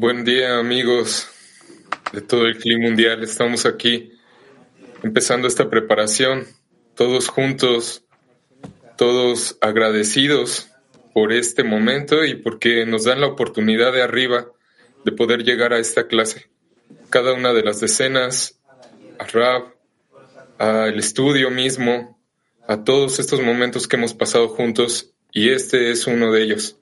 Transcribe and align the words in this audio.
Buen 0.00 0.24
día 0.24 0.60
amigos 0.60 1.28
de 2.12 2.20
todo 2.20 2.46
el 2.46 2.56
clima 2.56 2.84
mundial. 2.84 3.24
Estamos 3.24 3.66
aquí 3.66 4.12
empezando 5.02 5.48
esta 5.48 5.68
preparación, 5.68 6.46
todos 6.94 7.26
juntos, 7.26 8.04
todos 8.96 9.58
agradecidos 9.60 10.70
por 11.12 11.32
este 11.32 11.64
momento 11.64 12.24
y 12.24 12.36
porque 12.36 12.86
nos 12.86 13.06
dan 13.06 13.20
la 13.20 13.26
oportunidad 13.26 13.92
de 13.92 14.02
arriba 14.02 14.46
de 15.04 15.10
poder 15.10 15.42
llegar 15.42 15.72
a 15.72 15.80
esta 15.80 16.06
clase. 16.06 16.48
Cada 17.10 17.32
una 17.32 17.52
de 17.52 17.64
las 17.64 17.80
decenas, 17.80 18.60
a 19.18 19.24
Rab, 19.24 19.74
al 20.58 20.96
estudio 20.96 21.50
mismo, 21.50 22.22
a 22.68 22.84
todos 22.84 23.18
estos 23.18 23.42
momentos 23.42 23.88
que 23.88 23.96
hemos 23.96 24.14
pasado 24.14 24.46
juntos 24.46 25.12
y 25.32 25.48
este 25.48 25.90
es 25.90 26.06
uno 26.06 26.30
de 26.30 26.44
ellos. 26.44 26.78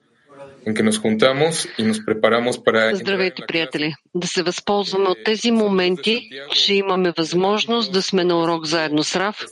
Здравейте, 2.93 3.43
приятели! 3.49 3.95
Да 4.15 4.27
се 4.27 4.43
възползваме 4.43 5.09
от 5.09 5.19
тези 5.25 5.51
моменти, 5.51 6.31
че 6.53 6.75
имаме 6.75 7.13
възможност 7.17 7.93
да 7.93 8.03
сме 8.03 8.25
на 8.25 8.41
урок 8.41 8.67
заедно 8.67 9.05
с 9.05 9.17
Рав. 9.17 9.45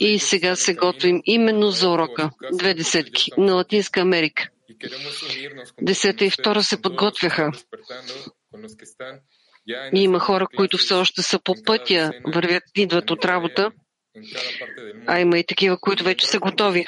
И 0.00 0.18
сега 0.18 0.56
се 0.56 0.74
готвим 0.74 1.20
именно 1.24 1.70
за 1.70 1.90
урока. 1.90 2.30
Две 2.52 2.74
десетки 2.74 3.30
на 3.38 3.54
Латинска 3.54 4.00
Америка. 4.00 4.48
Десета 5.82 6.24
и 6.24 6.30
втора 6.30 6.62
се 6.62 6.82
подготвяха. 6.82 7.52
И 9.94 10.02
има 10.02 10.18
хора, 10.18 10.46
които 10.56 10.78
все 10.78 10.94
още 10.94 11.22
са 11.22 11.38
по 11.44 11.54
пътя, 11.66 12.12
вървят, 12.34 12.62
идват 12.76 13.10
от 13.10 13.24
работа, 13.24 13.70
а 15.06 15.20
има 15.20 15.38
и 15.38 15.44
такива, 15.44 15.80
които 15.80 16.04
вече 16.04 16.26
са 16.26 16.38
готови. 16.38 16.86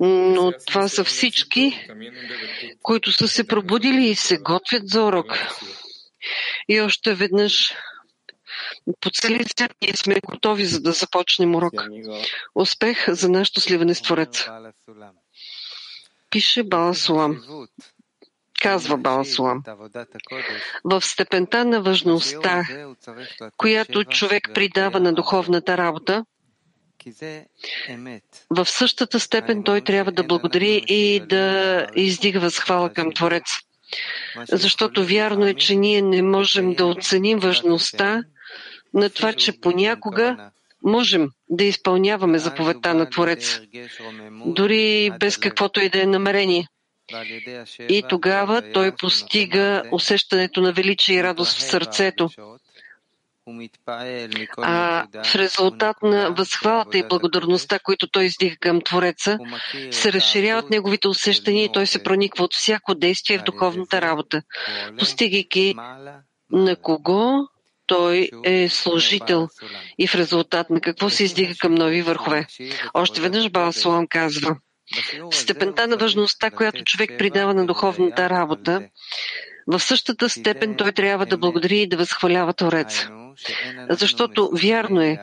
Но 0.00 0.52
това 0.66 0.88
са 0.88 1.04
всички, 1.04 1.88
които 2.82 3.12
са 3.12 3.28
се 3.28 3.46
пробудили 3.46 4.06
и 4.06 4.14
се 4.14 4.38
готвят 4.38 4.88
за 4.88 5.04
урок. 5.04 5.38
И 6.68 6.80
още 6.80 7.14
веднъж 7.14 7.74
по 9.00 9.10
целия 9.10 9.44
свят 9.56 9.72
ние 9.82 9.92
сме 9.96 10.20
готови, 10.20 10.64
за 10.66 10.80
да 10.80 10.92
започнем 10.92 11.54
урок. 11.54 11.74
Успех 12.54 13.04
за 13.08 13.28
нашето 13.28 13.60
сливане 13.60 13.94
с 13.94 14.02
Твореца. 14.02 14.72
Пише 16.30 16.62
Бала 16.62 16.94
Сулам. 16.94 17.42
Казва 18.62 18.96
Бала 18.96 19.24
Сулам. 19.24 19.62
В 20.84 21.00
степента 21.00 21.64
на 21.64 21.82
важността, 21.82 22.62
която 23.56 24.04
човек 24.04 24.50
придава 24.54 25.00
на 25.00 25.12
духовната 25.12 25.76
работа, 25.76 26.24
в 28.50 28.66
същата 28.66 29.20
степен 29.20 29.64
той 29.64 29.80
трябва 29.80 30.12
да 30.12 30.24
благодари 30.24 30.84
и 30.88 31.20
да 31.20 31.86
издига 31.96 32.40
възхвала 32.40 32.90
към 32.90 33.12
Творец. 33.12 33.44
Защото 34.48 35.04
вярно 35.04 35.46
е, 35.46 35.54
че 35.54 35.74
ние 35.76 36.02
не 36.02 36.22
можем 36.22 36.74
да 36.74 36.86
оценим 36.86 37.38
важността 37.38 38.22
на 38.94 39.10
това, 39.10 39.32
че 39.32 39.60
понякога 39.60 40.50
можем 40.82 41.28
да 41.48 41.64
изпълняваме 41.64 42.38
заповедта 42.38 42.94
на 42.94 43.10
Творец, 43.10 43.60
дори 44.46 45.10
без 45.20 45.36
каквото 45.36 45.80
и 45.80 45.88
да 45.88 46.02
е 46.02 46.06
намерение. 46.06 46.66
И 47.88 48.02
тогава 48.08 48.72
той 48.72 48.92
постига 48.96 49.82
усещането 49.92 50.60
на 50.60 50.72
величие 50.72 51.16
и 51.16 51.22
радост 51.22 51.58
в 51.58 51.62
сърцето, 51.62 52.28
а 54.56 55.06
в 55.24 55.34
резултат 55.34 55.96
на 56.02 56.30
възхвалата 56.30 56.98
и 56.98 57.08
благодарността, 57.08 57.78
които 57.78 58.06
той 58.10 58.24
издига 58.24 58.56
към 58.56 58.80
Твореца, 58.80 59.38
се 59.90 60.12
разширяват 60.12 60.70
неговите 60.70 61.08
усещания 61.08 61.64
и 61.64 61.72
той 61.72 61.86
се 61.86 62.02
прониква 62.02 62.44
от 62.44 62.54
всяко 62.54 62.94
действие 62.94 63.38
в 63.38 63.42
духовната 63.42 64.00
работа, 64.00 64.42
постигайки 64.98 65.74
на 66.50 66.76
кого 66.76 67.48
той 67.86 68.30
е 68.44 68.68
служител 68.68 69.48
и 69.98 70.06
в 70.06 70.14
резултат 70.14 70.70
на 70.70 70.80
какво 70.80 71.10
се 71.10 71.24
издига 71.24 71.54
към 71.58 71.74
нови 71.74 72.02
върхове. 72.02 72.46
Още 72.94 73.20
веднъж 73.20 73.50
Баласолам 73.50 74.06
казва, 74.06 74.56
в 75.32 75.36
степента 75.36 75.86
на 75.86 75.96
важността, 75.96 76.50
която 76.50 76.84
човек 76.84 77.10
придава 77.18 77.54
на 77.54 77.66
духовната 77.66 78.30
работа, 78.30 78.88
в 79.66 79.80
същата 79.80 80.28
степен 80.28 80.74
той 80.76 80.92
трябва 80.92 81.26
да 81.26 81.38
благодари 81.38 81.78
и 81.78 81.88
да 81.88 81.96
възхвалява 81.96 82.52
Творец. 82.52 83.08
Защото 83.90 84.50
вярно 84.62 85.00
е, 85.00 85.18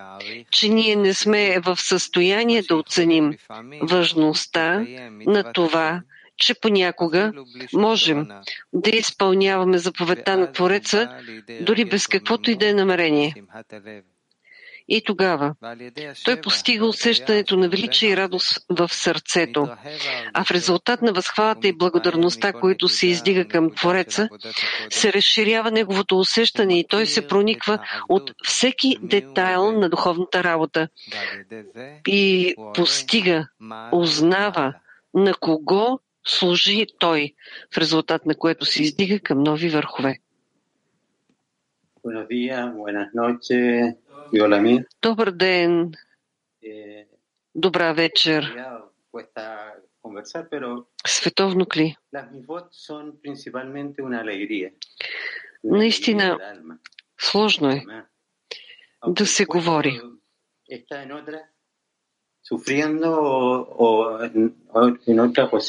че 0.52 0.70
ние 0.70 0.96
не 0.96 1.14
сме 1.14 1.60
в 1.60 1.78
състояние 1.82 2.62
да 2.62 2.76
оценим 2.76 3.38
важността 3.82 4.86
на 5.26 5.54
това, 5.54 6.02
че 6.38 6.54
понякога 6.54 7.34
можем 7.74 8.28
да 8.74 8.90
изпълняваме 8.90 9.78
заповедта 9.78 10.38
на 10.38 10.52
Твореца, 10.52 11.18
дори 11.62 11.86
без 11.86 12.08
каквото 12.08 12.52
и 12.52 12.56
да 12.56 12.70
е 12.70 12.74
намерение. 12.74 13.36
И 14.88 15.02
тогава 15.06 15.56
той 16.26 16.42
постига 16.42 16.86
усещането 16.86 17.58
на 17.58 17.70
величие 17.70 18.10
и 18.10 18.18
радост 18.18 18.66
в 18.70 18.90
сърцето, 18.94 19.68
а 20.34 20.44
в 20.44 20.52
резултат 20.52 21.02
на 21.02 21.14
възхвалата 21.14 21.68
и 21.68 21.78
благодарността, 21.78 22.54
които 22.54 22.88
се 22.88 23.08
издига 23.08 23.48
към 23.48 23.72
Твореца, 23.76 24.30
се 24.90 25.14
разширява 25.14 25.72
неговото 25.72 26.20
усещане 26.20 26.80
и 26.80 26.88
той 26.88 27.06
се 27.06 27.28
прониква 27.28 27.80
от 28.10 28.32
всеки 28.44 28.98
детайл 29.02 29.72
на 29.72 29.90
духовната 29.90 30.44
работа 30.44 30.88
и 32.08 32.54
постига, 32.74 33.48
узнава 33.92 34.74
на 35.14 35.34
кого 35.34 36.00
служи 36.28 36.86
той, 37.00 37.34
в 37.74 37.78
резултат 37.78 38.26
на 38.26 38.36
което 38.36 38.66
се 38.66 38.84
издига 38.84 39.20
към 39.20 39.44
нови 39.44 39.70
върхове. 39.70 40.18
Добър 45.02 45.32
ден, 45.32 45.92
добра 47.56 47.94
вечер. 47.94 48.66
Световно 51.08 51.66
кли. 51.66 51.96
Наистина, 55.64 56.38
сложно 57.20 57.70
е 57.70 57.84
да 59.08 59.26
се 59.26 59.46
говори. 59.46 60.02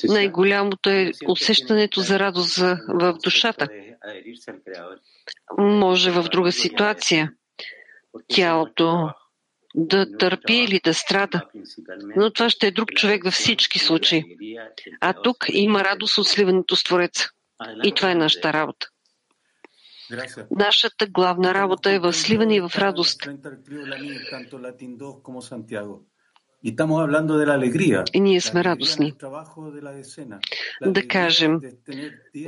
Най-голямото 0.09 0.91
е 0.91 1.13
усещането 1.29 2.01
за 2.01 2.19
радост 2.19 2.57
в 2.89 3.19
душата. 3.25 3.69
Може 5.59 6.11
в 6.11 6.23
друга 6.23 6.53
ситуация 6.53 7.33
тялото 8.29 9.11
да 9.75 10.17
търпи 10.19 10.55
или 10.55 10.81
да 10.85 10.95
страда. 10.95 11.43
Но 12.17 12.33
това 12.33 12.51
ще 12.51 12.67
е 12.67 12.71
друг 12.71 12.91
човек 12.91 13.25
във 13.25 13.35
всички 13.35 13.79
случаи. 13.79 14.25
А 15.01 15.13
тук 15.13 15.37
има 15.53 15.85
радост 15.85 16.19
от 16.19 16.29
сливането 16.29 16.77
с 16.77 16.85
Твореца. 16.85 17.31
И 17.85 17.93
това 17.95 18.11
е 18.11 18.15
нашата 18.15 18.53
работа. 18.53 18.87
Нашата 20.51 21.07
главна 21.07 21.55
работа 21.55 21.91
е 21.91 21.99
в 21.99 22.13
сливане 22.13 22.57
и 22.57 22.61
в 22.61 22.71
радост. 22.77 23.29
И 28.13 28.21
ние 28.21 28.41
сме 28.41 28.65
радостни. 28.65 29.13
Да 30.87 31.09
кажем, 31.09 31.61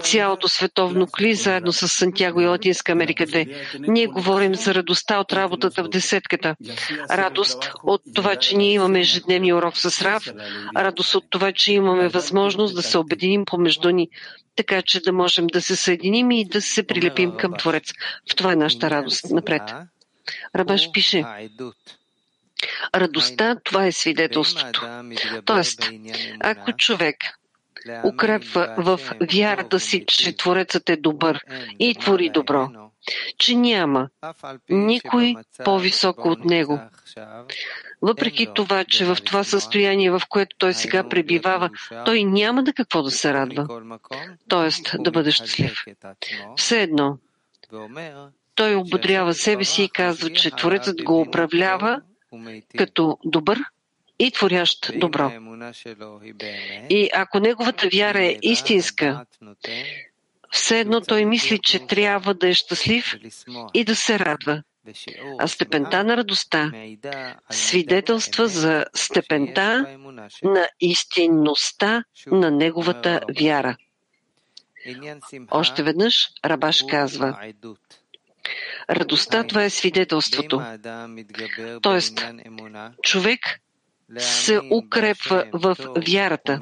цялото 0.02 0.48
световно 0.48 1.06
кли, 1.06 1.34
заедно 1.34 1.72
с 1.72 1.88
Сантьяго 1.88 2.40
и 2.40 2.46
Латинска 2.46 2.92
Америка 2.92 3.26
2, 3.26 3.88
ние 3.88 4.06
говорим 4.06 4.54
за 4.54 4.74
радостта 4.74 5.20
от 5.20 5.32
работата 5.32 5.84
в 5.84 5.88
десетката. 5.88 6.56
Радост 7.10 7.70
от 7.82 8.02
това, 8.14 8.36
че 8.36 8.56
ние 8.56 8.72
имаме 8.72 9.00
ежедневния 9.00 9.56
урок 9.56 9.76
с 9.76 10.02
Рав, 10.02 10.32
радост 10.76 11.14
от 11.14 11.24
това, 11.30 11.52
че 11.52 11.72
имаме 11.72 12.08
възможност 12.08 12.74
да 12.74 12.82
се 12.82 12.98
обединим 12.98 13.44
помежду 13.44 13.90
ни, 13.90 14.08
така 14.56 14.82
че 14.82 15.00
да 15.00 15.12
можем 15.12 15.46
да 15.46 15.62
се 15.62 15.76
съединим 15.76 16.30
и 16.30 16.44
да 16.44 16.62
се 16.62 16.86
прилепим 16.86 17.32
към 17.36 17.52
Творец. 17.58 17.92
В 18.32 18.36
това 18.36 18.52
е 18.52 18.56
нашата 18.56 18.90
радост. 18.90 19.30
Напред. 19.30 19.62
Рабаш 20.56 20.92
пише, 20.92 21.24
Радостта, 22.94 23.56
това 23.64 23.86
е 23.86 23.92
свидетелството. 23.92 24.86
Тоест, 25.44 25.90
ако 26.40 26.72
човек 26.72 27.16
укрепва 28.04 28.74
в 28.78 29.00
вярата 29.32 29.80
си, 29.80 30.04
че 30.06 30.36
Творецът 30.36 30.90
е 30.90 30.96
добър 30.96 31.40
и 31.78 31.94
твори 31.94 32.30
добро, 32.30 32.68
че 33.38 33.56
няма 33.56 34.08
никой 34.68 35.34
по-високо 35.64 36.28
от 36.28 36.44
него. 36.44 36.80
Въпреки 38.02 38.48
това, 38.54 38.84
че 38.84 39.04
в 39.04 39.16
това 39.24 39.44
състояние, 39.44 40.10
в 40.10 40.22
което 40.28 40.56
той 40.58 40.74
сега 40.74 41.08
пребивава, 41.08 41.70
той 42.04 42.24
няма 42.24 42.62
да 42.64 42.72
какво 42.72 43.02
да 43.02 43.10
се 43.10 43.32
радва, 43.34 43.66
т.е. 44.48 44.98
да 44.98 45.10
бъде 45.10 45.30
щастлив. 45.30 45.84
Все 46.56 46.82
едно, 46.82 47.18
той 48.54 48.74
ободрява 48.74 49.34
себе 49.34 49.64
си 49.64 49.82
и 49.82 49.88
казва, 49.88 50.30
че 50.30 50.50
Творецът 50.50 51.02
го 51.02 51.20
управлява 51.20 52.00
като 52.78 53.18
добър 53.24 53.58
и 54.18 54.30
творящ 54.30 54.92
добро. 54.98 55.32
И 56.90 57.10
ако 57.14 57.40
неговата 57.40 57.88
вяра 57.94 58.24
е 58.24 58.38
истинска, 58.42 59.26
все 60.50 60.80
едно 60.80 61.00
той 61.00 61.24
мисли, 61.24 61.58
че 61.58 61.86
трябва 61.86 62.34
да 62.34 62.48
е 62.48 62.54
щастлив 62.54 63.14
и 63.74 63.84
да 63.84 63.96
се 63.96 64.18
радва. 64.18 64.62
А 65.38 65.48
степента 65.48 66.04
на 66.04 66.16
радостта 66.16 66.72
свидетелства 67.50 68.48
за 68.48 68.84
степента 68.94 69.96
на 70.42 70.68
истинността 70.80 72.04
на 72.26 72.50
неговата 72.50 73.20
вяра. 73.40 73.76
Още 75.50 75.82
веднъж 75.82 76.28
Рабаш 76.44 76.84
казва, 76.90 77.52
Радостта 78.90 79.44
това 79.44 79.64
е 79.64 79.70
свидетелството. 79.70 80.62
Тоест, 81.82 82.26
човек 83.02 83.40
се 84.18 84.60
укрепва 84.72 85.44
в 85.52 85.76
вярата, 86.08 86.60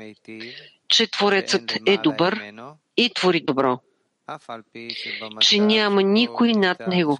че 0.88 1.10
Творецът 1.10 1.76
е 1.86 1.96
добър 1.96 2.52
и 2.96 3.10
твори 3.14 3.40
добро, 3.40 3.78
че 5.40 5.58
няма 5.58 6.02
никой 6.02 6.52
над 6.52 6.86
него. 6.86 7.18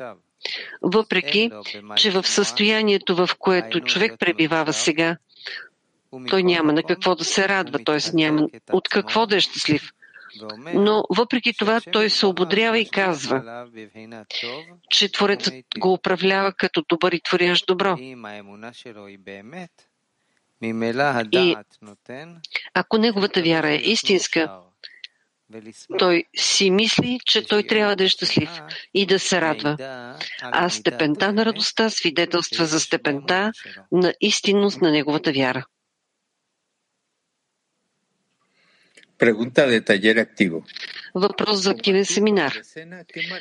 Въпреки, 0.83 1.51
че 1.97 2.11
в 2.11 2.27
състоянието, 2.27 3.17
в 3.17 3.31
което 3.39 3.81
човек 3.81 4.19
пребивава 4.19 4.73
сега, 4.73 5.17
той 6.31 6.43
няма 6.43 6.73
на 6.73 6.83
какво 6.83 7.15
да 7.15 7.25
се 7.25 7.49
радва, 7.49 7.79
т.е. 7.85 7.99
няма 8.17 8.49
от 8.73 8.89
какво 8.89 9.27
да 9.27 9.37
е 9.37 9.41
щастлив. 9.41 9.93
Но 10.75 11.05
въпреки 11.17 11.53
това 11.59 11.81
той 11.93 12.11
се 12.11 12.27
ободрява 12.27 12.79
и 12.79 12.88
казва, 12.88 13.67
че 14.91 15.12
Творецът 15.12 15.55
го 15.79 15.93
управлява 15.93 16.53
като 16.53 16.85
добър 16.88 17.12
и 17.12 17.21
творящ 17.21 17.67
добро. 17.67 17.97
И 21.33 21.56
ако 22.75 22.99
неговата 22.99 23.43
вяра 23.43 23.71
е 23.71 23.77
истинска, 23.77 24.61
той 25.99 26.25
си 26.37 26.71
мисли, 26.71 27.21
че 27.25 27.47
той 27.47 27.62
трябва 27.62 27.97
да 27.97 28.05
е 28.05 28.09
щастлив 28.09 28.50
и 28.94 29.06
да 29.06 29.19
се 29.19 29.41
радва. 29.41 29.77
А 30.43 30.69
степента 30.69 31.33
на 31.33 31.44
радостта 31.44 31.91
свидетелства 31.91 32.67
за 32.67 32.81
степента 32.81 33.53
на 33.93 34.15
истинност 34.21 34.81
на 34.81 34.91
неговата 34.91 35.33
вяра. 35.33 35.65
Pregunta 39.19 39.67
de 39.67 39.81
taller 39.81 40.19
activo. 40.19 40.65
Въпрос 41.15 41.63
за 41.63 41.71
активен 41.71 42.05
семинар. 42.05 42.53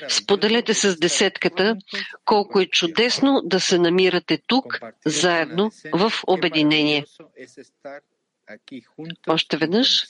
Споделете 0.10 0.74
с 0.74 1.00
десетката 1.00 1.75
колко 2.25 2.60
е 2.60 2.66
чудесно 2.66 3.42
да 3.45 3.60
се 3.60 3.80
намирате 3.80 4.39
тук, 4.48 4.80
заедно, 5.06 5.72
в 5.94 6.12
обединение. 6.27 7.06
Още 9.27 9.57
веднъж, 9.57 10.06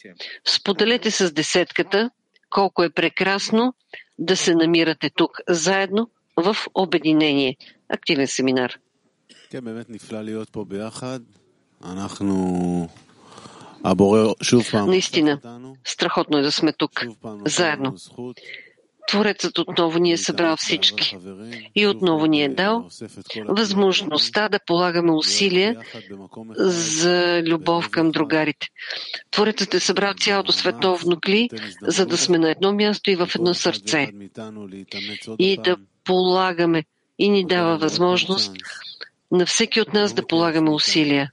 споделете 0.46 1.12
с 1.12 1.32
десетката 1.32 2.10
колко 2.50 2.84
е 2.84 2.90
прекрасно 2.90 3.74
да 4.20 4.38
се 4.38 4.56
намирате 4.56 5.10
тук, 5.10 5.38
заедно, 5.50 6.10
в 6.38 6.58
обединение. 6.74 7.58
Активен 7.90 8.28
семинар. 8.28 8.80
Наистина, 14.88 15.40
страхотно 15.86 16.38
е 16.38 16.42
да 16.42 16.52
сме 16.52 16.74
тук, 16.74 16.92
заедно. 17.46 17.96
Творецът 19.08 19.58
отново 19.58 20.00
ни 20.00 20.12
е 20.12 20.18
събрал 20.18 20.58
всички. 20.58 21.18
И 21.76 21.88
отново 21.88 22.26
ни 22.26 22.44
е 22.44 22.50
дал 22.50 22.88
възможността 23.48 24.50
да 24.50 24.60
полагаме 24.68 25.12
усилия 25.12 25.82
за 26.58 27.44
любов 27.46 27.90
към 27.90 28.12
другарите. 28.12 28.68
Творецът 29.32 29.74
е 29.74 29.80
събрал 29.80 30.14
цялото 30.20 30.52
световно 30.52 31.20
кли, 31.20 31.50
за 31.82 32.06
да 32.06 32.18
сме 32.18 32.38
на 32.38 32.52
едно 32.52 32.74
място 32.74 33.12
и 33.12 33.16
в 33.16 33.30
едно 33.36 33.54
сърце. 33.54 34.12
И 35.40 35.58
да 35.64 35.78
полагаме 36.04 36.84
и 37.20 37.30
ни 37.30 37.46
дава 37.46 37.78
възможност 37.78 38.52
на 39.32 39.46
всеки 39.46 39.82
от 39.82 39.94
нас 39.94 40.14
да 40.14 40.28
полагаме 40.28 40.70
усилия 40.70 41.32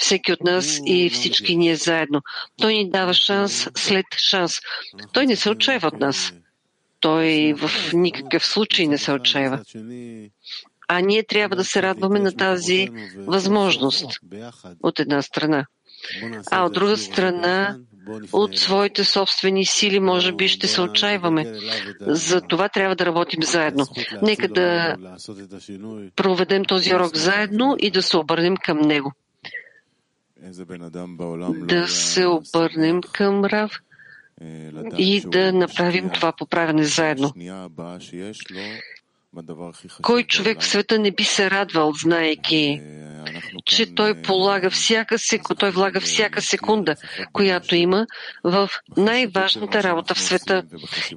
всеки 0.00 0.32
от 0.32 0.44
нас 0.44 0.80
и 0.84 1.10
всички 1.10 1.56
ние 1.56 1.76
заедно. 1.76 2.22
Той 2.60 2.74
ни 2.74 2.90
дава 2.90 3.14
шанс 3.14 3.68
след 3.76 4.06
шанс. 4.16 4.52
Той 5.12 5.26
не 5.26 5.36
се 5.36 5.50
отчаива 5.50 5.88
от 5.88 6.00
нас. 6.00 6.32
Той 7.00 7.54
в 7.56 7.92
никакъв 7.92 8.46
случай 8.46 8.86
не 8.86 8.98
се 8.98 9.12
отчаива. 9.12 9.62
А 10.88 11.00
ние 11.00 11.22
трябва 11.22 11.56
да 11.56 11.64
се 11.64 11.82
радваме 11.82 12.18
на 12.18 12.36
тази 12.36 12.88
възможност 13.16 14.06
от 14.82 15.00
една 15.00 15.22
страна. 15.22 15.66
А 16.50 16.64
от 16.64 16.72
друга 16.72 16.96
страна, 16.96 17.76
от 18.32 18.58
своите 18.58 19.04
собствени 19.04 19.66
сили, 19.66 20.00
може 20.00 20.32
би 20.32 20.48
ще 20.48 20.66
се 20.66 20.80
отчаиваме. 20.80 21.54
За 22.00 22.40
това 22.40 22.68
трябва 22.68 22.96
да 22.96 23.06
работим 23.06 23.42
заедно. 23.42 23.86
Нека 24.22 24.48
да 24.48 24.96
проведем 26.16 26.64
този 26.64 26.94
урок 26.94 27.16
заедно 27.16 27.76
и 27.78 27.90
да 27.90 28.02
се 28.02 28.16
обърнем 28.16 28.56
към 28.56 28.78
него 28.78 29.12
да 31.66 31.88
се 31.88 32.26
обърнем 32.26 33.00
към 33.12 33.44
Рав 33.44 33.70
и 34.98 35.22
да 35.26 35.52
направим 35.52 36.10
това 36.10 36.32
поправяне 36.32 36.84
заедно. 36.84 37.32
Кой 40.02 40.24
човек 40.24 40.60
в 40.60 40.66
света 40.66 40.98
не 40.98 41.10
би 41.10 41.24
се 41.24 41.50
радвал, 41.50 41.92
знаеки, 41.92 42.80
че 43.64 43.94
той 43.94 44.22
полага 44.22 44.70
всяка 44.70 45.18
секунда, 45.18 45.58
той 45.58 45.70
влага 45.70 46.00
всяка 46.00 46.42
секунда, 46.42 46.94
която 47.32 47.74
има 47.74 48.06
в 48.44 48.70
най-важната 48.96 49.82
работа 49.82 50.14
в 50.14 50.20
света. 50.20 50.62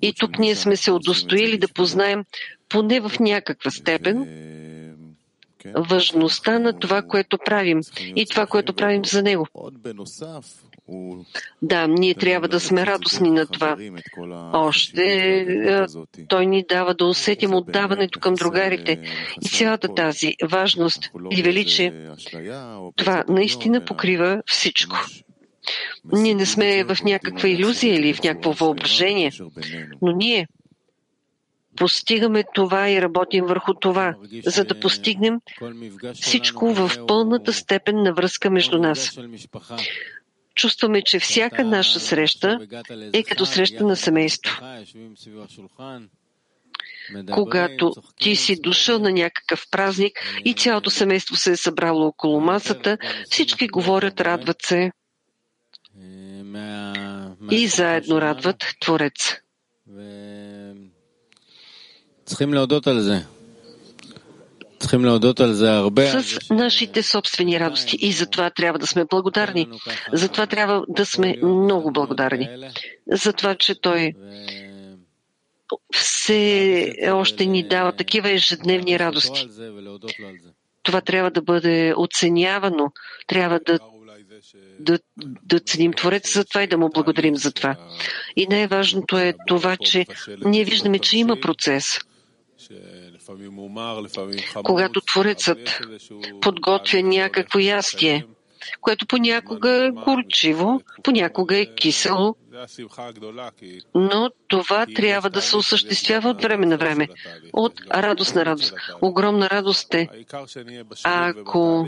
И 0.02 0.14
тук 0.14 0.40
ние 0.40 0.56
сме 0.56 0.76
се 0.76 0.92
удостоили 0.92 1.58
да 1.58 1.68
познаем 1.68 2.24
поне 2.70 3.00
в 3.00 3.12
някаква 3.20 3.72
степен 3.72 4.28
важността 5.78 6.60
на 6.60 6.80
това, 6.80 7.02
което 7.02 7.38
правим 7.46 7.80
и 8.16 8.26
това, 8.26 8.46
което 8.46 8.74
правим 8.74 9.06
за 9.06 9.24
него. 9.24 9.48
Да, 11.62 11.88
ние 11.88 12.14
трябва 12.14 12.48
да 12.48 12.60
сме 12.60 12.86
радостни 12.86 13.30
на 13.30 13.48
това. 13.48 13.78
Още 14.54 15.48
той 16.28 16.46
ни 16.46 16.66
дава 16.70 16.94
да 16.94 17.06
усетим 17.06 17.54
отдаването 17.54 18.20
към 18.20 18.34
другарите 18.34 19.00
и 19.42 19.50
цялата 19.50 19.96
тази 19.96 20.34
важност 20.44 21.12
и 21.32 21.42
величие. 21.42 21.94
Това 22.96 23.24
наистина 23.30 23.86
покрива 23.86 24.42
всичко. 24.46 24.98
Ние 26.14 26.34
не 26.34 26.46
сме 26.46 26.84
в 26.84 26.98
някаква 27.04 27.50
иллюзия 27.50 27.96
или 27.96 28.14
в 28.14 28.24
някакво 28.24 28.52
въображение, 28.52 29.32
но 30.02 30.12
ние 30.12 30.48
постигаме 31.76 32.44
това 32.54 32.90
и 32.90 33.02
работим 33.02 33.46
върху 33.46 33.74
това, 33.74 34.16
за 34.46 34.64
да 34.64 34.80
постигнем 34.80 35.40
всичко 36.14 36.74
в 36.74 36.92
пълната 37.08 37.54
степен 37.54 38.04
на 38.04 38.14
връзка 38.14 38.50
между 38.50 38.78
нас. 38.78 39.20
чувстваме, 40.56 41.02
че 41.02 41.20
всяка 41.20 41.64
наша 41.64 42.00
среща 42.00 42.60
е 43.14 43.24
като 43.24 43.46
среща 43.46 43.84
на 43.84 43.96
семейство. 43.96 44.62
Когато 47.32 47.94
ти 48.20 48.36
си 48.36 48.62
дошъл 48.62 49.00
на 49.00 49.12
някакъв 49.12 49.66
празник 49.72 50.20
и 50.46 50.54
цялото 50.54 50.90
семейство 50.90 51.36
се 51.36 51.52
е 51.52 51.58
събрало 51.58 52.08
около 52.08 52.42
масата, 52.42 52.98
всички 53.30 53.68
говорят, 53.68 54.22
радват 54.22 54.62
се 54.62 54.92
и 57.52 57.68
заедно 57.68 58.22
радват 58.22 58.66
Творец. 58.80 59.36
С 66.22 66.50
нашите 66.50 67.04
собствени 67.04 67.60
радости. 67.60 67.98
И 68.00 68.12
затова 68.12 68.50
трябва 68.50 68.80
да 68.80 68.88
сме 68.88 69.06
благодарни. 69.06 69.68
Затова 70.14 70.46
трябва 70.48 70.84
да 70.90 71.06
сме 71.06 71.38
много 71.44 71.92
благодарни. 71.92 72.50
За 73.12 73.34
това, 73.34 73.56
че 73.56 73.82
Той 73.82 74.14
все 75.94 76.94
още 77.04 77.46
ни 77.46 77.68
дава 77.68 77.92
такива 77.92 78.30
ежедневни 78.32 79.00
радости. 79.00 79.48
Това 80.84 81.02
трябва 81.02 81.32
да 81.32 81.42
бъде 81.42 81.94
оценявано. 81.98 82.92
Трябва 83.28 83.60
да 83.60 83.80
да, 84.80 85.00
да 85.44 85.60
ценим 85.60 85.94
Творец 85.94 86.34
за 86.34 86.46
това 86.46 86.64
и 86.64 86.68
да 86.68 86.78
му 86.78 86.90
благодарим 86.90 87.36
за 87.36 87.52
това. 87.52 87.76
И 88.36 88.48
най-важното 88.48 89.18
е 89.18 89.34
това, 89.48 89.78
че 89.78 90.06
ние 90.46 90.64
виждаме, 90.64 91.00
че 91.00 91.18
има 91.18 91.40
процес. 91.40 92.00
Когато 94.64 95.02
Творецът 95.02 95.82
подготвя 96.42 97.04
някакво 97.04 97.60
ястие, 97.60 98.26
което 98.82 99.06
понякога 99.06 99.86
е 99.86 99.92
горчиво, 99.92 100.82
понякога 101.04 101.58
е 101.58 101.76
кисело, 101.76 102.36
но 103.96 104.32
това 104.48 104.86
трябва 104.86 105.30
да 105.30 105.42
се 105.42 105.58
осъществява 105.58 106.30
от 106.30 106.42
време 106.42 106.66
на 106.66 106.78
време, 106.78 107.08
от 107.54 107.74
радост 107.92 108.36
на 108.36 108.46
радост. 108.46 108.74
Огромна 109.02 109.50
радост 109.50 109.94
е, 109.94 110.10
ако 111.04 111.88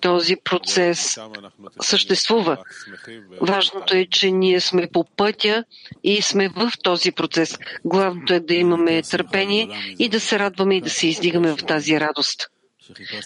този 0.00 0.36
процес 0.44 1.18
съществува. 1.82 2.56
Важното 3.40 3.96
е, 3.96 4.06
че 4.10 4.30
ние 4.30 4.60
сме 4.60 4.88
по 4.92 5.04
пътя 5.16 5.64
и 6.04 6.22
сме 6.22 6.48
в 6.48 6.72
този 6.82 7.12
процес. 7.12 7.58
Главното 7.84 8.34
е 8.34 8.40
да 8.40 8.54
имаме 8.54 9.02
търпение 9.02 9.68
и 9.98 10.08
да 10.08 10.20
се 10.20 10.38
радваме 10.38 10.76
и 10.76 10.80
да 10.80 10.90
се 10.90 11.06
издигаме 11.06 11.52
в 11.52 11.56
тази 11.56 12.00
радост. 12.00 12.50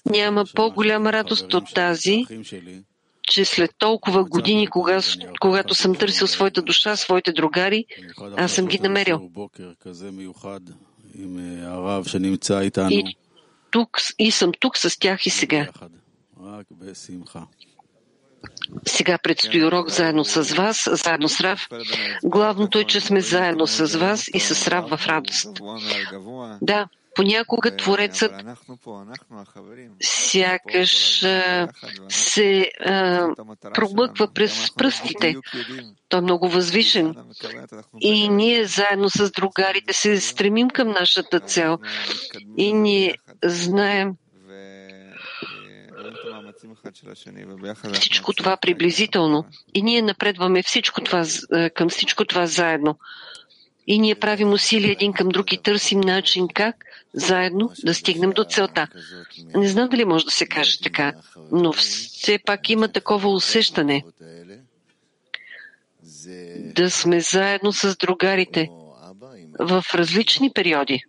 Няма 0.07 0.45
по-голяма 0.55 1.13
радост 1.13 1.55
от 1.55 1.75
тази, 1.75 2.25
че 3.23 3.45
след 3.45 3.71
толкова 3.79 4.25
години, 4.25 4.67
кога, 4.67 5.01
когато 5.41 5.75
съм 5.75 5.95
търсил 5.95 6.27
своята 6.27 6.63
душа, 6.63 6.97
своите 6.97 7.33
другари, 7.33 7.85
аз 8.37 8.53
съм 8.53 8.67
ги 8.67 8.79
намерил. 8.79 9.31
И, 12.91 13.17
тук, 13.71 13.99
и 14.19 14.31
съм 14.31 14.53
тук 14.61 14.77
с 14.77 14.99
тях 14.99 15.27
и 15.27 15.31
сега. 15.31 15.69
Сега 18.87 19.19
предстои 19.19 19.65
урок 19.65 19.91
заедно 19.91 20.25
с 20.25 20.55
вас, 20.55 20.89
заедно 20.93 21.29
с 21.29 21.41
Рав. 21.41 21.69
Главното 22.25 22.79
е, 22.79 22.85
че 22.85 23.01
сме 23.01 23.21
заедно 23.21 23.67
с 23.67 23.99
вас 23.99 24.25
и 24.35 24.41
с 24.41 24.69
Рав 24.69 24.89
в 24.89 25.07
радост. 25.07 25.61
Да, 26.63 26.89
понякога 27.15 27.77
Творецът 27.77 28.33
сякаш 30.03 31.19
се 32.09 32.71
а, 32.81 33.29
промъква 33.75 34.33
през 34.35 34.75
пръстите. 34.75 35.37
Той 36.09 36.19
е 36.19 36.23
много 36.23 36.49
възвишен. 36.49 37.15
И 38.01 38.29
ние 38.29 38.65
заедно 38.65 39.11
с 39.11 39.31
другарите 39.31 39.93
се 39.93 40.21
стремим 40.21 40.71
към 40.71 40.89
нашата 40.89 41.41
цел. 41.41 41.79
И 42.57 42.73
ние 42.73 43.15
знаем, 43.45 44.17
всичко 47.93 48.33
това 48.33 48.57
приблизително. 48.57 49.45
И 49.75 49.83
ние 49.83 50.03
напредваме 50.03 50.63
всичко 50.63 51.01
това, 51.01 51.25
е, 51.53 51.71
към 51.71 51.89
всичко 51.89 52.25
това 52.25 52.47
заедно. 52.47 52.99
И 53.87 53.99
ние 53.99 54.15
правим 54.15 54.53
усилия 54.53 54.93
един 54.93 55.13
към 55.13 55.29
друг 55.29 55.53
и 55.53 55.63
търсим 55.63 56.01
начин 56.01 56.49
как 56.55 56.77
заедно 57.15 57.71
да 57.85 57.95
стигнем 57.95 58.31
до 58.31 58.45
целта. 58.45 58.89
Не 59.55 59.69
знам 59.69 59.89
дали 59.89 60.05
може 60.05 60.25
да 60.25 60.31
се 60.31 60.47
каже 60.47 60.81
така, 60.83 61.13
но 61.53 61.73
все 61.73 62.39
пак 62.47 62.71
има 62.71 62.89
такова 62.89 63.29
усещане 63.29 64.05
да 66.59 66.91
сме 66.91 67.21
заедно 67.21 67.73
с 67.73 67.97
другарите 67.97 68.69
в 69.59 69.85
различни 69.95 70.51
периоди. 70.55 71.03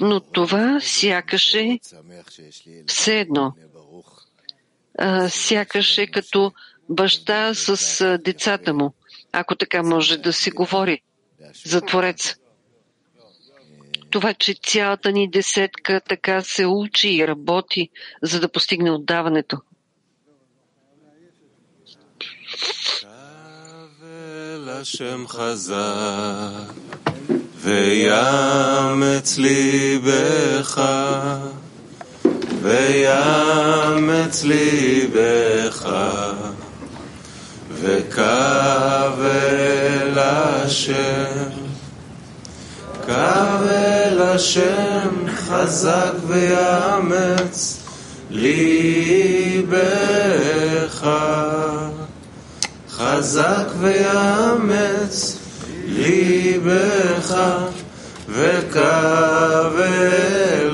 Но 0.00 0.20
това 0.20 0.80
сякаше 0.82 1.78
все 2.86 3.20
едно. 3.20 3.52
Сякаше 5.28 6.06
като 6.06 6.52
баща 6.88 7.54
с 7.54 8.18
децата 8.24 8.74
му, 8.74 8.94
ако 9.32 9.56
така 9.56 9.82
може 9.82 10.18
да 10.18 10.32
се 10.32 10.50
говори 10.50 11.00
за 11.64 11.80
Творец. 11.80 12.34
Това, 14.10 14.34
че 14.34 14.54
цялата 14.54 15.12
ни 15.12 15.30
десетка 15.30 16.00
така 16.08 16.42
се 16.42 16.66
учи 16.66 17.08
и 17.08 17.26
работи, 17.28 17.88
за 18.22 18.40
да 18.40 18.48
постигне 18.48 18.90
отдаването. 18.90 19.60
Hashem 24.84 25.26
ויאמץ 27.64 29.38
ליבך, 29.38 30.82
ויאמץ 32.62 34.44
ליבך, 34.44 35.88
וקו 37.80 38.22
אל 39.20 40.18
השם, 40.18 41.50
קו 43.06 43.12
אל 43.70 44.22
השם 44.22 45.08
חזק 45.36 46.12
ויאמץ 46.26 47.80
ליבך, 48.30 49.70
חזק 52.90 53.66
ויאמץ 53.80 55.33
לי 56.04 56.58
בך 56.64 57.34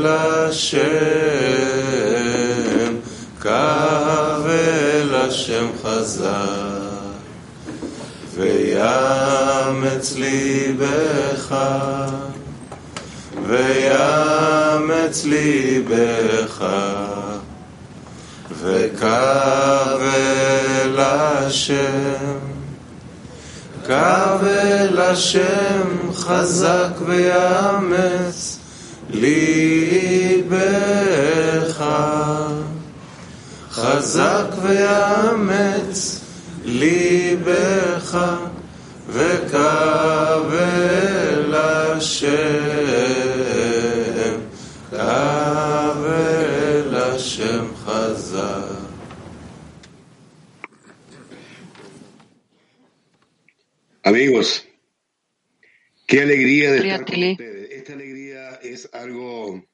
השם, 0.07 0.81
קו 3.43 3.51
השם 5.15 5.67
חזק, 5.83 6.31
ויאמץ 8.35 10.15
ליבך, 10.17 11.57
ויאמץ 13.47 15.25
ליבך, 15.25 16.67
וקו 18.61 19.07
השם. 20.99 22.50
קו 23.91 24.47
אל 24.47 25.01
השם 25.01 26.13
חזק 26.15 26.89
ויאמץ 27.07 28.59
ליבך. 29.11 30.55
חזק 33.71 34.47
ויאמץ 34.63 36.21
ליבך 36.65 38.19
וקו 39.09 39.59
אל 40.53 41.55
השם 41.55 42.60
Amigos, 54.21 54.69
qué 56.07 56.21
alegría 56.21 56.73
de 56.73 56.79
estar 56.81 57.07
con 57.07 57.25
ustedes. 57.25 57.71
Esta 57.71 57.95
alegría 57.95 58.61
es 58.63 58.91
algo 58.93 59.65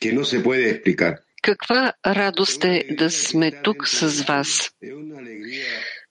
que 0.00 0.10
no 0.14 0.24
se 0.24 0.40
puede 0.40 0.70
explicar. 0.70 1.20
Каква 1.42 1.94
радост 2.06 2.64
е 2.64 2.84
да 2.90 3.10
сме 3.10 3.62
тук 3.62 3.88
с 3.88 4.22
вас? 4.22 4.70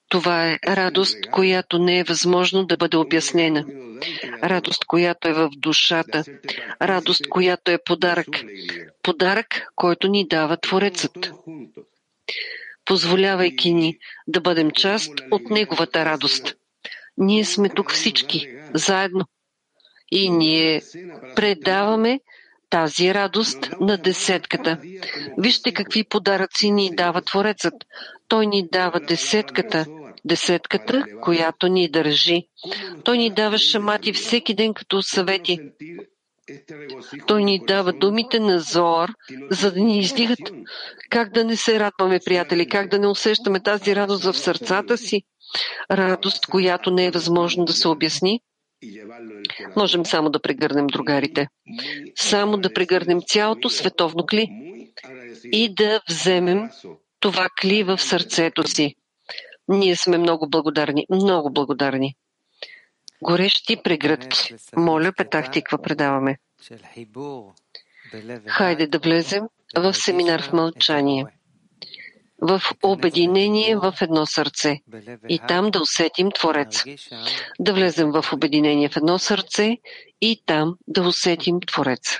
Това 0.10 0.52
е 0.52 0.60
радост, 0.68 1.18
която 1.32 1.80
не 1.80 2.00
е 2.00 2.04
възможно 2.04 2.66
да 2.66 2.78
бъде 2.78 2.98
обяснена. 2.98 3.66
Радост, 4.44 4.86
която 4.86 5.28
е 5.28 5.34
в 5.34 5.50
душата. 5.58 6.24
Радост, 6.82 7.28
която 7.30 7.72
е 7.72 7.84
подарък. 7.86 8.28
подарък, 9.04 9.62
който 9.76 10.08
ни 10.08 10.28
дава 10.28 10.58
Творецът, 10.58 11.32
позволявайки 12.86 13.74
ни 13.74 13.98
да 14.28 14.42
бъдем 14.42 14.72
част 14.72 15.12
от 15.32 15.50
Неговата 15.50 16.06
радост. 16.06 16.56
Ние 17.18 17.46
сме 17.46 17.70
тук 17.70 17.92
всички, 17.92 18.48
заедно. 18.74 19.26
И 20.12 20.30
ние 20.30 20.82
предаваме 21.36 22.20
тази 22.70 23.14
радост 23.14 23.70
на 23.80 23.98
десетката. 23.98 24.78
Вижте 25.38 25.74
какви 25.74 26.04
подаръци 26.04 26.72
ни 26.72 26.96
дава 26.96 27.22
Творецът. 27.22 27.74
Той 28.28 28.48
ни 28.48 28.68
дава 28.72 29.00
десетката, 29.00 29.86
десетката, 30.26 31.06
която 31.22 31.68
ни 31.68 31.90
държи. 31.90 32.48
Той 33.04 33.18
ни 33.18 33.30
дава 33.30 33.58
шамати 33.58 34.14
всеки 34.14 34.54
ден 34.54 34.74
като 34.74 35.02
съвети. 35.02 35.60
Той 37.28 37.44
ни 37.44 37.60
дава 37.68 37.94
думите 37.94 38.40
на 38.40 38.60
Зоар, 38.60 39.14
за 39.50 39.72
да 39.72 39.80
ни 39.80 40.00
издигат. 40.00 40.40
Как 41.10 41.34
да 41.34 41.44
не 41.44 41.58
се 41.58 41.80
радваме, 41.80 42.20
приятели, 42.26 42.70
как 42.70 42.90
да 42.90 43.00
не 43.00 43.08
усещаме 43.08 43.64
тази 43.64 43.96
радост 43.96 44.24
в 44.24 44.34
сърцата 44.34 44.98
си? 44.98 45.24
Радост, 45.92 46.46
която 46.46 46.92
не 46.92 47.06
е 47.06 47.12
възможно 47.12 47.66
да 47.66 47.74
се 47.74 47.88
обясни. 47.88 48.42
Можем 49.76 50.06
само 50.06 50.30
да 50.30 50.42
прегърнем 50.42 50.88
другарите. 50.88 51.48
Само 52.16 52.58
да 52.58 52.74
прегърнем 52.74 53.22
цялото 53.28 53.70
световно 53.70 54.26
кли 54.26 54.48
и 55.52 55.76
да 55.76 56.02
вземем 56.10 56.70
това 57.20 57.48
кли 57.62 57.84
в 57.84 57.98
сърцето 57.98 58.68
си. 58.68 58.96
Ние 59.68 59.96
сме 59.96 60.18
много 60.18 60.50
благодарни, 60.50 61.06
много 61.10 61.54
благодарни. 61.54 62.16
Горещи 63.22 63.78
прегръдки. 63.84 64.56
Моля, 64.76 65.12
Петах 65.18 65.52
Тиква 65.52 65.78
предаваме. 65.82 66.38
Хайде 68.48 68.88
да 68.88 69.00
влезем 69.00 69.44
в 69.76 69.94
семинар 69.94 70.42
в 70.42 70.54
мълчание, 70.54 71.26
в 72.44 72.62
обединение 72.84 73.78
в 73.78 73.94
едно 74.02 74.26
сърце 74.26 74.82
и 75.30 75.40
там 75.48 75.72
да 75.72 75.82
усетим 75.82 76.32
Творец. 76.32 76.84
Да 77.60 77.74
влезем 77.74 78.12
в 78.12 78.34
обединение 78.34 78.90
в 78.90 78.98
едно 78.98 79.20
сърце 79.20 79.78
и 80.22 80.42
там 80.46 80.78
да 80.88 81.02
усетим 81.02 81.60
Творец. 81.62 82.20